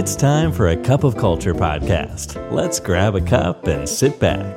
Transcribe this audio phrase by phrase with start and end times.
[0.00, 2.28] It's time for a cup of culture podcast.
[2.58, 4.54] Let's grab a cup and sit back.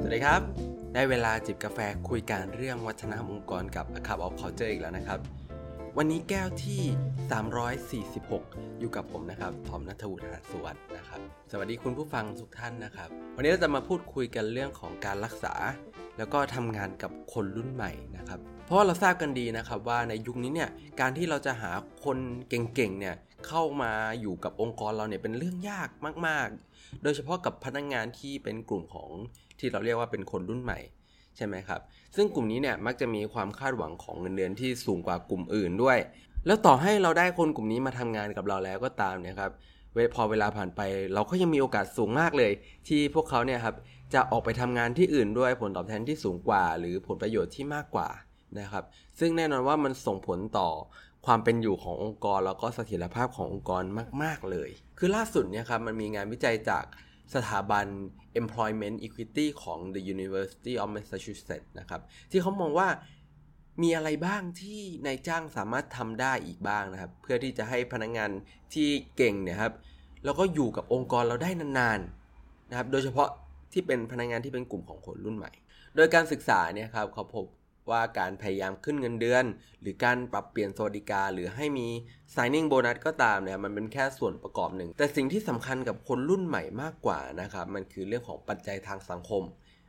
[0.00, 0.40] สวัสดีครับ
[0.94, 5.18] ได้เวลาจิบกาแฟคุยกันเรื่องวัฒนธรรมองค์กรกับ A Cup of Culture อีกแล้วนะครับ
[5.98, 6.82] วันนี้แก้วที่
[8.20, 11.20] 346 อยู่กับผมนะครับทอมนัทวุฒิหาสวัสดิ์นะครับ
[11.50, 15.54] สวัสดีคุณผู้ฟังทุกท่านนะครับ วันนี้เราจะมาพูดคุยกันเรื่องของการรักษา
[16.18, 20.70] แล้วก็ทำงานกับคนรุ่นใหม่นะครับ เพราะเราทราบกันดีนะครับว่าในยุคนี้เนี่ย
[21.00, 21.72] การที่เราจะหา
[22.04, 22.18] คน
[22.48, 23.14] เก่งๆเนี่ย
[23.48, 25.88] เข้ามาอยู่กับองค์กรเราเนี่ยเป็นเรื่องยาก
[26.26, 29.10] มาก ๆ โดยเฉพาะกับพนักงงานที่เป็นกลุ่มของ
[29.58, 30.78] ที่เราเรียกว่าเป็นคนรุ่นใหม่
[31.36, 31.80] ใช่ไหมครับ
[32.16, 35.98] ซึ่งกลุ่มนี้เนี่ยมักจะมีความคาดหวังของเงินเดือนที่สูงกว่ากลุ่มอื่นด้วย
[36.46, 39.52] แล้วต่อให้เราได้คนกลุ่มนี้มาทำงานกับเราแล้วก็ตามเนี่ยครับ
[40.14, 40.80] พอเวลาผ่านไป
[41.14, 42.52] เราก็ยังมีโอกาสสูงมากเลย
[42.88, 43.76] ที่พวกเขาเนี่ยครับ
[44.14, 48.08] จะออกไปทำงานที่อื่นด้วยผลตอบแทนที่สูงกว่า หรือผลประโยชน์ที่มากกว่า
[48.60, 48.84] นะครับ
[49.18, 50.68] ซึ่งแน่นอนว่ามันส่งผลต่อ
[51.26, 53.82] ความเป็นอยู่ขององค์กร แล้วก็เสถียรภาพขององค์กร
[54.22, 56.84] มาก ๆ เลย คือล่าสุดเนี่ยครับมันมีงานวิจัยจาก
[57.34, 57.86] สถาบัน
[58.40, 62.88] Employment Equity ของ The University of Massachusetts นะครับ ที่เขามองว่า
[63.82, 68.30] มีอะไรบ้างที่นายจ้างสามารถทำได้อีกบ้างนะครับ เพื่อที่จะให้พนักงงาน
[68.74, 69.74] ที่เก่งเนี่ยครับ
[70.24, 73.28] แล้วก็อยู่กับองค์กรเราได้นานๆนะครับ โดยเฉพาะ
[73.72, 75.50] ที่เป็นพนักงงานที่เป็นกลุ่มของคนรุ่นใหม่
[75.96, 77.44] โดยการศึกษาเนี่ยครับเขาพบ
[77.90, 79.44] ว่าการพยายามขึ้นเงินเดือน
[79.80, 81.88] หรือการปรับเปลี่ยนสวัสดิการหรือให้มี
[82.34, 89.44] signing bonus ก็ตามเนี่ยมันเป็นแค่ส่วนประกอบหนึ่ง แต่สิ่งที่สำคัญกับคนรุ่นใหม่มากกว่านะครับ มันคือเรื่องของปัจจัยทางสังคม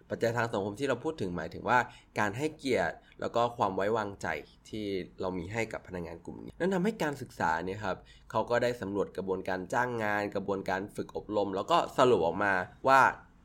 [0.10, 1.80] ปัจจัยทางสังคมที่เราพูดถึงหมายถึงว่า
[2.20, 4.28] การให้เกียรติแล้วก็ความไว้วางใจ
[4.70, 4.86] ที่
[5.22, 7.98] เรามีให้กับพนักงานกลุ่มนี้ นั่นทำให้การศึกษาเนี่ยครับ
[8.32, 12.54] เขาก็ได้สำรวจกระบวนการจ้างงาน กระบวนการฝึกอบรม แล้วก็สรุปออกมา
[12.88, 13.00] ว่า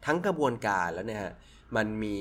[0.06, 1.20] ทั้งกระบวนการแล้วเนี่ย
[1.76, 2.16] มันมี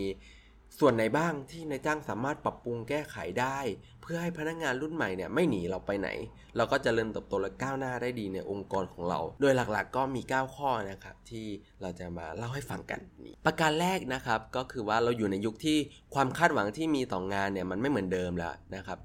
[0.80, 3.60] ส่วนไหนบ้างที่นายจ้างสามารถปรับปรุงแก้ไขได้
[4.02, 6.10] เพื่อให้พนักงานรุ่นใหม่เนี่ยไม่หนีเราไปไหน
[6.58, 11.48] เราก็จะเริ่มเติบโตและก้าวหน้าได้ดีในองค์กรของเรา โดยหลักๆก็มี 9 ข้อนะครับที่
[11.82, 15.78] เราจะมาเล่าให้ฟังกันนี่ประการแรกนะครับก็คือว่าเราอยู่ในยุคที่
[16.14, 18.98] ความคาดหวังที่มีต่องานเนี่ยมันไม่เหมือนเดิมแล้วนะครับ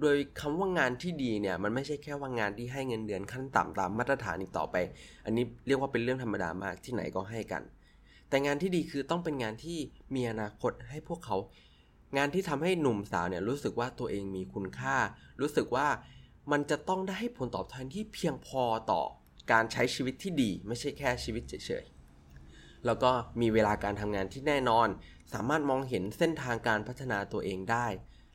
[0.00, 4.76] โดยคำว่างานที่ดีเนี่ยมันไม่ใช่แค่ว่างานที่ให้เงินเดือนขั้นต่ำตามมาตรฐานอีกต่อไป
[5.24, 7.62] อันนี้เรียกว่าเป็นเรื่องธรรมดามากที่ไหนก็ให้กัน
[8.34, 9.78] แต่งานที่ดีคือต้องเป็นงานที่
[10.14, 11.36] มีอนาคตให้พวกเขา
[12.16, 14.96] งานที่ทำให้หนุ่มสาวเนี่ยรู้สึกว่าตัวเองมีคุณค่า
[15.40, 15.88] รู้สึกว่า
[16.52, 19.02] มันจะต้องได้ให้ผลตอบแทนที่เพียงพอต่อ
[19.52, 24.88] การใช้ชีวิตที่ดี ไม่ใช่แค่ชีวิตเฉยๆ แล้วก็มีเวลาการทำงานที่แน่นอน
[25.32, 27.86] สามารถมองเห็นเส้นทางการพัฒนาตัวเองได้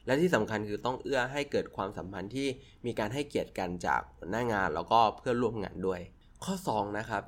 [0.06, 2.48] และที่สำคัญคือต้องเอื้อให้เกิดความสัมพันธ์ที่
[2.86, 6.02] มีการให้เกียรติกันจากหัวหน้างานแล้วก็เพื่อร่วมงานด้วย
[6.44, 7.24] ข้อ 2 นะครับ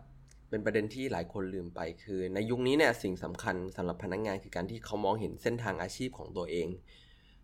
[0.51, 6.67] เป็นประเด็นที่หลายคนลืมไปคือ ในยุคนี้เนี่ยสิ่งสำคัญสำหรับพนักงงานคือการที่เขามองเห็นเส้นทางอาชีพของตัวเอง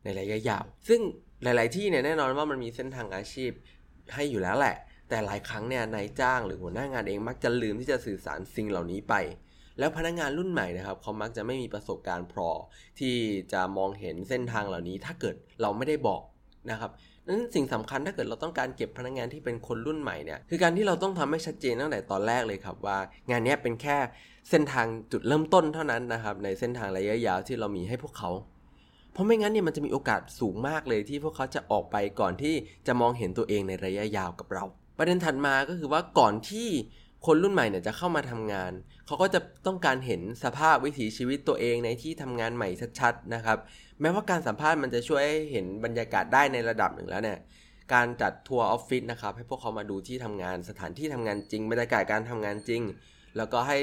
[0.04, 1.02] ในระยะยาว ซึ่ง
[1.44, 3.52] หลาย ๆ ที่เนี่ยแน่นอนว่ามันมีเส้นทางอาชีพ
[4.14, 4.76] ให้อยู่แล้วแหละ
[5.10, 9.14] แต่หลายครั้งเนี่ยนายจ้างหรือหัวหน้างานเองมักจะลืมที่จะสื่อสารสิ่งเหล่านี้ไป
[9.80, 12.50] แล้วพนักงานรุ่นใหม่นะครับเขามักจะไม่มีประสบการณ์พอ
[13.00, 13.16] ที่
[13.54, 16.22] จะมองเห็นเส้นทางเหล่านี้ ถ้าเกิดเราไม่ได้บอก
[16.72, 16.92] นะครับ
[17.30, 22.98] นั้นสิ่งสำคัญถ้าเกิดเราต้องการเก็บพนักงานที่เป็นคนรุ่นใหม่เนี่ยคือการที่เราต้องทำให้ชัดเจนตั้งแต่ตอนแรกเลยครับว่า
[23.30, 23.98] งานนี้เป็นแค่
[24.50, 28.32] เส้นทางจุดเริ่มต้นเท่านั้นนะครับในเส้นทางระยะยาวที่เรามีให้พวกเขา
[29.14, 32.56] เพราะไม่งั้นเนี่ยมันจะมีโอกาสสูงมากเลยที่พวกเขาจะออกไปก่อนที่
[32.88, 34.64] จะมองเห็นตัวเองในระยะยาวกับเรา
[34.98, 36.68] ประเด็นถัดมาก็คือว่าก่อนที่
[37.28, 38.72] คนรุ่นใหม่เนี่ยจะเข้ามาทำงาน
[39.08, 43.58] เขาก็จะต้องการเห็นสภาพวิถีชีวิตตัวเองในที่ทำงานใหม่ชัดๆนะครับ
[44.02, 47.40] แม้ว่าการสัมภาษณ์มันจะช่วยให้เห็นบรรยากาศได้ในระดับหนึ่งแล้วเนี่ย
[47.94, 52.82] การจัดทัวร์ออฟฟิศนะครับให้พวกเขามาดูที่ทำงานสถานที่ทำงานจริงบรรยากาศการทำงานจริง
[53.38, 53.78] แล้วก็ให้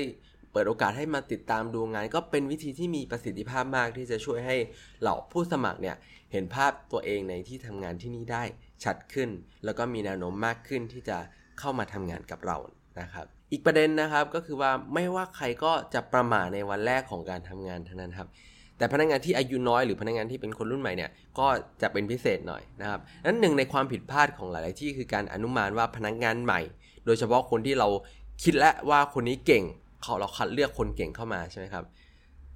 [0.52, 4.56] เปิดโอกาสให้มาติดตามดูงาน ก็เป็นวิธีที่มีประสิทธิภาพมากที่จะช่วยให้
[5.00, 5.96] เหล่าผู้สมัครเนี่ย
[6.32, 8.42] เห็นภาพตัวเองในที่ทำงานที่นี่ได้
[8.84, 9.28] ชัดขึ้น
[9.64, 11.18] แล้วก็มีแนวโน้มมากขึ้นที่จะ
[11.58, 12.56] เข้ามาทำงานกับเรา
[13.00, 18.28] นะครับอีกประเด็นนะครับก็คือว่าไม่ว่าใครก็จะประมาทในวันแรกของการทำงานเท่านั้นครับ
[18.78, 21.46] แต่พนักงานที่อายุน้อยหรือพนักงานที่เป็นคนรุ่นใหม่เนี่ยก็
[21.82, 26.60] จะเป็นพิเศษหน่อยนะครับนั้นหนึ่งในความผิดพลาดของหลาย ๆ ที่คือการอนุมานว่าพนักงานใหม่
[27.06, 27.88] โดยเฉพาะคนที่เรา
[28.42, 29.64] คิดแล้วว่าคนนี้เก่ง
[30.02, 31.84] เขาเราคัดเลือกคนเก่งเข้ามาใช่ไหมครับ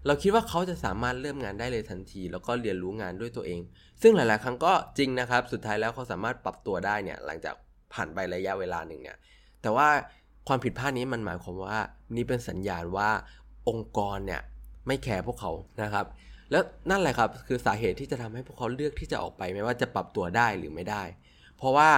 [0.07, 3.61] เราคิดว่าเขาจะสามารถเริ่มงานได้เลยทันที แล้วก็เรียนรู้งานด้วยตัวเอง
[4.03, 7.55] ซึ่งหลาย ๆ ครั้งก็จริงนะครับ สุดท้ายแล้วเขาสามารถปรับตัวได้เนี่ยหลังจาก
[7.93, 9.17] ผ่านไประยะเวลาหนึ่งเนี่ย
[9.63, 9.89] แต่ว่า
[10.49, 11.79] ความผิดพลาดนี้มันหมายความว่า
[12.17, 13.11] นี่เป็นสัญญาณว่า
[13.69, 14.43] องค์กรเนี่ย
[14.87, 15.53] ไม่แคร์พวกเขา
[15.83, 16.07] นะครับ
[16.51, 21.03] แล้วนั่นแหละครับคือสาเหตุที่จะทำให้พวกเขาเลือกที่จะออกไปไม่ว่าจะปรับตัวได้หรือไม่ได้
[21.57, 21.91] เพราะว่า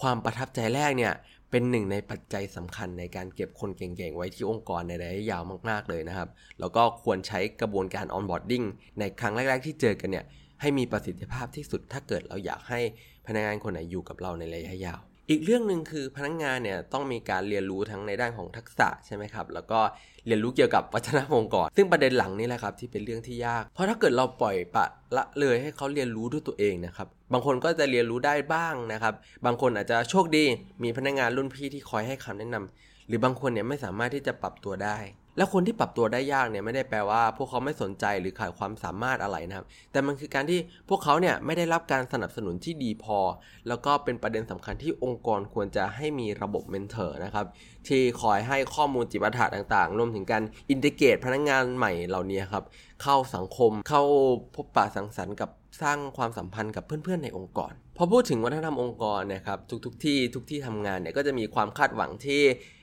[0.00, 1.12] ความประทับใจแรกเนี่ย
[1.50, 6.28] เป็นหนึ่งในปัจจัยสำคัญในการเก็บคนเก่งๆ ไว้ที่องค์กรในระยะยาวมากๆเลยนะครับ
[6.60, 8.64] แล้วก็ควรใช้กระบวนการ onboarding
[8.98, 10.24] ในครั้งแรก ๆ ที่เจอกันเนี่ย
[10.60, 12.80] ให้มีประสิทธิภาพที่สุดถ้าเกิดเราอยากให้
[13.26, 15.00] พนักงานคนไหนอยู่กับเราในระยะยาว
[15.30, 19.80] อีกเรื่องหนึ่งคือพนักงงานเนี่ยต้องมีการเรียนรู้ทั้งในด้านของทักษะใช่ไหมครับแล้วก็
[20.26, 24.86] เรียนรู้เกี่ยวกับวัฒนธรรมองค์กรซึ่งประเด็นหลังนี่แหละครับที่เป็นเรื่องที่ยาก เพราะถ้าเกิดเราปล่อยปะ
[25.16, 29.14] ละเลยให้เขาเรียนรู้ด้วยตัวเองนะครับบางคนก็จะเรียนรู้ได้บ้างนะครับ
[29.46, 30.44] บางคนอาจจะโชคดี
[30.82, 34.98] มีพนักงานรุ่นพี่ที่คอยให้คำแนะนำหรือบางคนเนี่ยไม่สามารถที่จะปรับตัวได้
[35.36, 43.18] แล้วคนที่ปรับตัวได้ยากเนี่ยไม่ได้แปลว่า พวกเขาไม่สนใจหรือขาดความสามารถอะไรนะครับ แต่มันคือการที่พวกเขาเนี่ยไม่ได้รับการสนับสนุนที่ดีพอ
[43.68, 47.46] แล้วก็เป็นประเด็นสำคัญที่องค์กรควรจะให้มีระบบ mentor นะครับ
[47.88, 52.64] ที่คอยให้ข้อมูลจิตวิทยาต่างๆ รวมถึงการ integrate พนักงานใหม่เหล่านี้ครับ
[53.02, 54.02] เข้าสังคมเข้า
[54.54, 55.50] พบปะสังสรรค์กับ
[55.82, 62.42] สร้างความสัมพันธ์กับเพื่อนๆในองค์กร พอพูดถึงวัฒนธรรมองค์กรนะครับทุกๆที่ทุกที่ทำงานเนี่ยก็จะมีความคาดหวังที่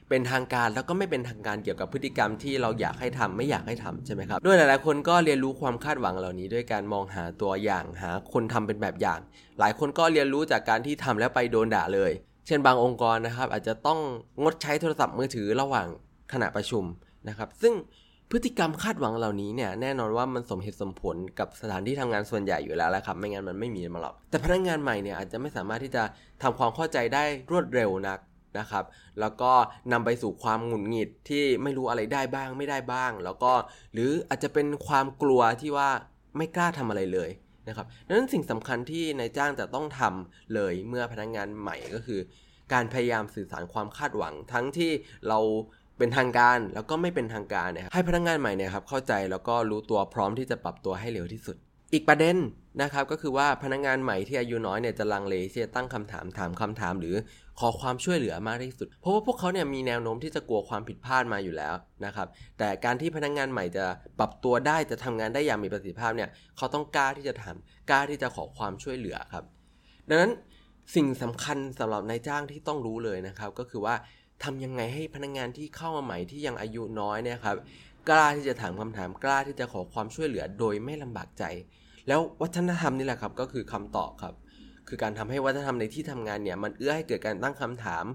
[0.09, 9.19] เป็นทางการแล้วก็ไม่เป็นทางการเกี่ยวกับพฤติกรรมที่เราอยากให้ทำไม่อยากให้ทำใช่ไหมครับด้วยหลายๆคนก็เรียนรู้ความคาดหวังเหล่านี้ ด้วยการมองหาตัวอย่างหาคนทำเป็นแบบอย่าง
[9.59, 12.11] หลายคนก็เรียนรู้จากการที่ทำแล้วไปโดนด่าเลย
[12.47, 13.99] เช่นบางองค์กรนะครับ อาจจะต้อง
[14.41, 15.87] งดใช้โทรศัพท์มือถือระหว่าง
[16.33, 16.83] ขณะประชุม
[17.29, 17.73] นะครับ ซึ่ง
[18.31, 26.03] พฤติกรรมคาดหวังเหล่านี้เนี่ยแน่นอนว่ามันสมเหตุสมผลกับสถานที่ทำงานส่วนใหญ่อยู่แล้วแหละครับ ไม่งั้นมันไม่มีมาหรอกแต่พนักงานใหม่เนี่ยอาจจะไม่สามารถที่จะ
[26.41, 28.19] ทำความเข้าใจได้รวดเร็วนัก
[28.59, 28.83] นะครับ
[29.19, 29.51] แล้วก็
[29.91, 33.53] นำไปสู่ความหงุดหงิดที่ไม่รู้อะไรได้บ้างไม่ได้บ้าง แล้วก็
[33.93, 35.89] หรืออาจจะเป็นความกลัวที่ว่า
[36.37, 37.29] ไม่กล้าทำอะไรเลย
[37.67, 42.19] นะครับดังนั้นสิ่งสำคัญที่นายจ้างจะต้องทำเลยเมื่อพนักงงานใหม่ก็คือ
[42.73, 44.91] การพยายามสื่อสารความคาดหวัง ทั้งที่
[45.29, 45.39] เรา
[45.97, 51.57] เป็นทางการแล้วก็ไม่เป็นทางการเนี่ยให้พนักงงานใหม่เนี่ยครับเข้าใจแล้วก็รู้ตัวพร้อมที่จะปรับตัวให้เร็วที่สุด
[51.93, 52.35] อีกประเด็น
[52.81, 57.15] นะครับก็คือว่าพนักงงานใหม่ที่อายุน้อยเนี่ยจะลังเลที่จะตั้งคำถามถามคำถามหรือ
[57.59, 61.73] ขอความช่วยเหลือมากที่สุด เพราะว่าพวกเขาเนี่ยมีแนวโน้มที่จะกลัวความผิดพลาดมาอยู่แล้ว
[62.05, 62.27] นะครับ
[62.59, 63.85] แต่การที่พนักงงานใหม่จะ
[64.19, 69.43] ปรับตัวได้จะทำงานได้อย่างมีประสิทธิภาพเนี่ยเขาต้องกล้าที่จะทำกล้าที่จะขอความช่วยเหลือครับ
[70.09, 70.31] ดังนั้น
[70.95, 73.95] สิ่งสำคัญสำหรับนายจ้างที่ต้องรู้เลยนะครับ ก็คือว่า
[74.43, 77.57] ทำยังไงให้พนักงงานที่เข้ามาใหม่ที่ยังอายุน้อยเนี่ยครับ
[78.09, 81.43] กล้าที่จะถามคำถามกล้าที่จะขอความช่วยเหลือโดยไม่ลำบากใจ
[82.07, 84.35] แล้ววัฒนธรรมนี่แหละครับก็คือคำตอบครับ
[84.87, 88.05] คือการทำให้วัฒนธรรมในที่ทำงานเนี่ยมันเอื้อให้เกิดการตั้งคำถาม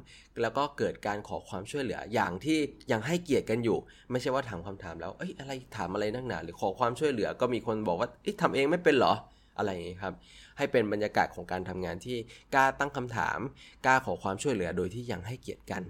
[0.42, 2.58] แล้วก็เกิดการขอความช่วยเหลืออย่างที่
[2.92, 3.78] ยังให้เกียรติกันอยู่
[4.10, 9.14] ไม่ใช่ว่าถามคำถามแล้วเอ้ยอะไรถามอะไรนักหนาหรือขอความช่วยเหลือก็มีคนบอกว่าไอ้ทำเองไม่เป็นเหรอ
[9.58, 10.14] อะไรอย่างนี้ครับ
[10.58, 12.16] ให้เป็นบรรยากาศของการทำงานที่
[12.54, 13.38] กล้าตั้งคำถาม
[13.86, 15.82] กล้าขอความช่วยเหลือโดยที่ยังให้เกียรติกัน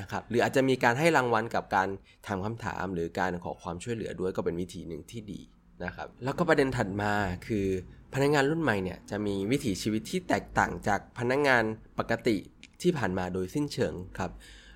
[0.00, 1.88] นะครับ หรืออาจจะมีการให้รางวัลกับการ
[2.26, 5.40] ถามคำถาม หรือการขอความช่วยเหลือด้วยก็เป็นวิธีหนึ่งที่ดี
[5.84, 7.12] นะครับแล้วก็ประเด็นถัดมา
[7.46, 7.66] คือ
[8.14, 11.62] พนักงานรุ่นใหม่เนี่ยจะมีวิถีชีวิตที่แตกต่างจากพนักงาน
[11.98, 12.36] ปกติ
[12.82, 14.30] ที่ผ่านมาโดยสิ้นเชิงครับ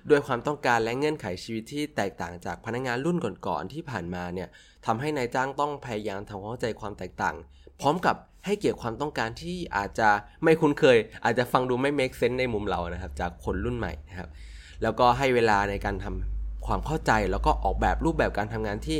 [0.09, 3.17] ด้วยความต้องการและเงื่อนไขชีวิตที่แตกต่างจากพนักงานรุ่น
[3.47, 4.47] ก่อนๆที่ผ่านมาเนี่ย
[4.85, 7.35] ทำให้นายจ้างต้องพยายามทำความเข้าใจความแตกต่าง
[7.81, 8.15] พร้อมกับ
[8.45, 10.09] ให้เกี่ยรติความต้องการที่อาจจะ
[10.43, 14.29] ไม่คุ้นเคย อาจจะฟังดูไม่ make sense ในมุมเรานะครับ จากคนรุ่นใหม่นะครับ
[14.83, 18.99] แล้วก็ให้เวลาในการทำความเข้าใจแล้วก็ออกแบบรูปแบบการทำงานที่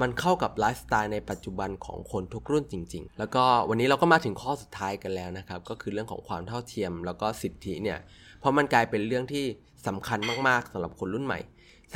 [0.00, 7.98] มันเข้ากับไลฟ์สไตล์ในปัจจุบันของคนทุกรุ่นจริง ๆ แล้วก็วันนี้เราก็มาถึงข้อสุดท้ายกันแล้วนะครับ ก็คือเรื่องของความเท่าเทียม แล้วก็สิทธิเนี่ย
[8.40, 9.44] เพราะมันกลายเป็นเรื่องที่
[9.86, 11.40] สำคัญมากๆสำหรับคนรุ่นใหม่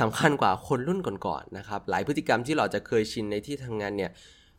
[0.01, 4.11] สำคัญกว่าคนรุ่นก่อนๆนะครับ หลายพฤติกรรมที่เราจะเคยชินในที่ทำงานเนี่ย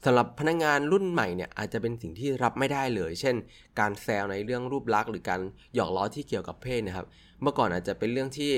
[0.05, 3.35] สำหรับพนักงานรุ่นใหม่เนี่ยอาจจะเป็นสิ่งที่รับไม่ได้เลย เช่น
[3.81, 5.41] การแซวในเรื่องรูปลักษณ์หรือการ
[5.75, 7.07] หยอกล้อที่เกี่ยวกับเพศนะครับ
[7.43, 8.53] เมื่อก่อนอาจจะเป็นเรื่องที่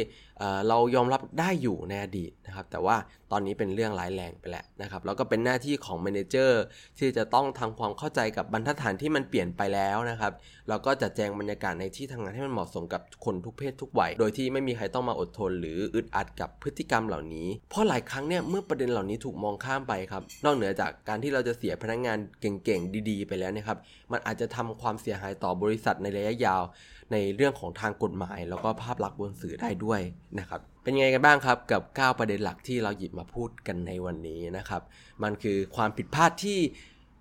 [0.69, 2.97] เรายอมรับได้อยู่ในอดีตนะครับแต่ว่า
[3.33, 6.63] ตอนนี้เป็นเรื่องร้ายแรงไปแล้วนะครับแล้วก็เป็นหน้าที่ของเมนเจอร์
[6.99, 10.33] ที่จะต้องทำความเข้าใจกับบรรทัดฐานที่มันเปลี่ยนไปแล้วนะครับ
[10.69, 23.79] แล้วก็จัดแจงบรรยากาศในที่ทำงานให้มันเหมาะสมกับคนทุกเพศทุกวัย โดยที่ไม่มีใครต้องมาอดทน หรืออึดอัดกับพฤติกรรมเหล่านี้ เพราะหลายครั้งเนี่ยเมื่อประเด็นเหล่านี้ถูกมองข้ามไปครับนอกเหนือจากการที่เราจะเสียพนักงงานเก่งๆ ดีๆ ไปแล้วนะครับ
[24.13, 26.65] มันอาจจะทำความเสียหายต่อบริษัทในระยะยาว
[27.13, 30.01] ในเรื่องของทางกฎหมาย แล้วก็ภาพลักษณ์บนสื่อได้ด้วย
[30.39, 34.83] นะครับเป็นไงกันบ้างครับกับ 9 ประเด็นหลักที่เราหยิบมาพูดกันในวันนี้นะครับ
[35.23, 36.59] มันคือความผิดพลาดที่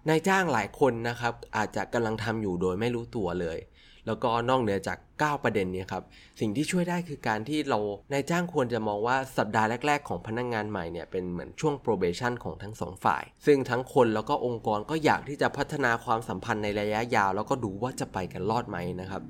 [0.10, 3.60] นายจ้างหลายคนนะครับอาจจะกำลังทำอยู่โดยไม่รู้ตัวเลย
[4.08, 6.03] แล้วก็นอกเหนือจาก 9 ประเด็นนี้ครับ
[6.39, 7.79] สิ่งที่ช่วยได้คือการที่เรา
[8.12, 19.22] นายจ้างควรจะมองว่าสัปดาห์แรก ๆ ของพนักงงานใหม่เนี่ยเป็นเหมือนช่วง probation ของทั้งสองฝ่าย ซึ่งทั้งคนแล้วก็องค์กรก็อยากที่จะพัฒนาความสัมพันธ์ในระยะยาว แล้วก็ดูว่าจะไปกันรอดไหมนะครับ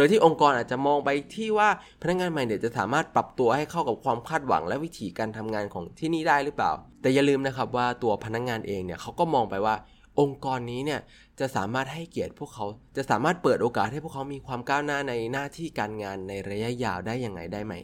[0.00, 1.68] ดยที่องค์กรอาจจะมองไปที่ว่า
[2.02, 9.74] พนักงานใหม่เนี่ยจะสามารถปรับตัวให้เข้ากับความคาดหวังและวิธีการทำงานของที่นี่ได้หรือเปล่า แต่อย่าลืมนะครับว่าตัวพนักงานเองเนี่ยเขาก็มองไปว่า
[10.20, 11.00] องค์กรนี้เนี่ย
[11.40, 12.64] จะสามารถให้เกียรติพวกเขา
[12.96, 17.74] จะสามารถเปิดโอกาสให้พวกเขามีความก้าวหน้าในหน้าที่การงานในระยะยาวได้ยังไงได้ไหม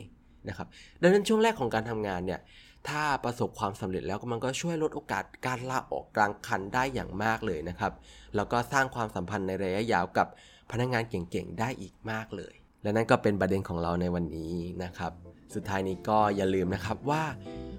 [0.48, 0.66] นะครับ
[1.02, 2.40] ดังนั้นช่วงแรกของการทำงานเนี่ย
[2.88, 7.92] ถ้าประสบความสำเร็จแล้วมันก็ช่วยลดโอกาสการลาออกกลางคันได้อย่างมากเลยนะครับ
[8.36, 10.26] แล้วก็สร้างความสัมพันธ์ในระยะยาวกับ
[10.70, 15.12] พนักงงานเก่งๆ ได้อีกมากเลย และนั่นก็เป็นประเด็นของเราในวันนี้นะครับ
[15.54, 17.22] สุดท้ายนี้ก็อย่าลืมนะครับว่า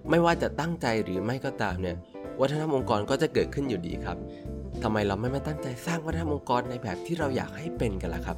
[0.10, 1.98] ไม่ว่าจะตั้งใจหรือไม่ก็ตามเนี่ย
[2.42, 4.18] วัฒนธรรมองค์กรก็จะเกิดขึ้นอยู่ดีครับ
[4.84, 8.38] ทำไมเราไม่มาตั้งใจสร้างวัฒนธรรมองค์กรในแบบที่เราอยากให้เป็นกันล่ะครับ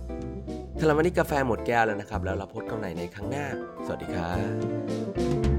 [0.79, 3.45] ทาวันนี้กาแฟหมดแก้วแล้วนะครับ แล้วเราพบกันใหม่ในครั้งหน้า
[3.85, 4.31] สวัสดีครั
[5.55, 5.58] บ